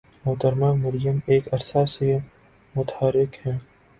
[0.25, 2.17] محترمہ مریم ایک عرصہ سے
[2.75, 3.57] متحرک ہیں۔